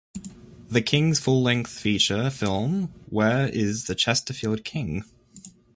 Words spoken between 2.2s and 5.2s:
film Where is the Chesterfield King?